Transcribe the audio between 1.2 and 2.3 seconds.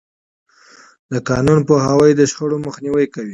قانون پوهاوی د